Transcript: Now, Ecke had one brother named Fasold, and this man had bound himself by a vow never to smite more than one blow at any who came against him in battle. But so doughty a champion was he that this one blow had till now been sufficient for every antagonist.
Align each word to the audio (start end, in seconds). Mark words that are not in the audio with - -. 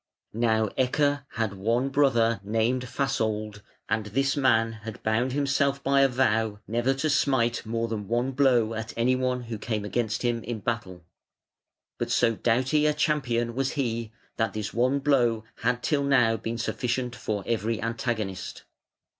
Now, 0.33 0.69
Ecke 0.79 1.25
had 1.33 1.53
one 1.53 1.89
brother 1.89 2.39
named 2.43 2.81
Fasold, 2.87 3.61
and 3.87 4.07
this 4.07 4.35
man 4.35 4.71
had 4.81 5.03
bound 5.03 5.31
himself 5.33 5.83
by 5.83 6.01
a 6.01 6.07
vow 6.07 6.59
never 6.67 6.95
to 6.95 7.07
smite 7.07 7.63
more 7.67 7.87
than 7.87 8.07
one 8.07 8.31
blow 8.31 8.73
at 8.73 8.97
any 8.97 9.13
who 9.13 9.57
came 9.59 9.85
against 9.85 10.23
him 10.23 10.43
in 10.43 10.57
battle. 10.57 11.03
But 11.99 12.09
so 12.09 12.33
doughty 12.33 12.87
a 12.87 12.95
champion 12.95 13.53
was 13.53 13.73
he 13.73 14.11
that 14.37 14.53
this 14.53 14.73
one 14.73 14.97
blow 14.97 15.43
had 15.57 15.83
till 15.83 16.03
now 16.03 16.35
been 16.35 16.57
sufficient 16.57 17.15
for 17.15 17.43
every 17.45 17.79
antagonist. 17.79 18.63